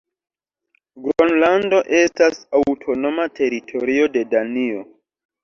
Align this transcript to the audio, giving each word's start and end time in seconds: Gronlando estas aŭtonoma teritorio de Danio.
Gronlando 1.07 1.81
estas 1.97 2.41
aŭtonoma 2.61 3.27
teritorio 3.41 4.09
de 4.19 4.27
Danio. 4.35 4.83